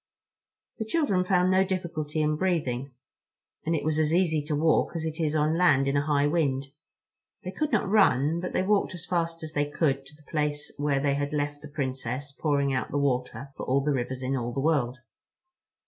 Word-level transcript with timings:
The 0.79 0.85
children 0.85 1.23
found 1.23 1.51
no 1.51 1.63
difficulty 1.63 2.23
in 2.23 2.35
breathing, 2.35 2.91
and 3.67 3.75
it 3.75 3.83
was 3.83 3.99
as 3.99 4.11
easy 4.11 4.41
to 4.45 4.55
walk 4.55 4.95
as 4.95 5.05
it 5.05 5.19
is 5.19 5.35
on 5.35 5.55
land 5.59 5.87
in 5.87 5.95
a 5.95 6.03
high 6.07 6.25
wind. 6.25 6.69
They 7.43 7.51
could 7.51 7.71
not 7.71 7.87
run, 7.87 8.39
but 8.39 8.51
they 8.51 8.63
walked 8.63 8.95
as 8.95 9.05
fast 9.05 9.43
as 9.43 9.53
they 9.53 9.69
could 9.69 10.07
to 10.07 10.15
the 10.15 10.31
place 10.31 10.73
where 10.77 10.99
they 10.99 11.13
had 11.13 11.33
left 11.33 11.61
the 11.61 11.67
Princess 11.67 12.31
pouring 12.31 12.73
out 12.73 12.89
the 12.89 12.97
water 12.97 13.49
for 13.55 13.63
all 13.67 13.81
the 13.81 13.91
rivers 13.93 14.23
in 14.23 14.35
all 14.35 14.51
the 14.51 14.59
world. 14.59 14.97